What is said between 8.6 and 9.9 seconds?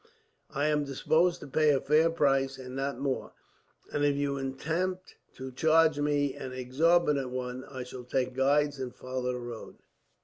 and follow the road."